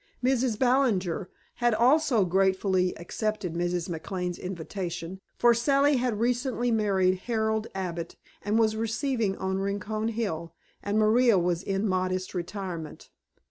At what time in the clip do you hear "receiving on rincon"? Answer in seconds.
8.75-10.07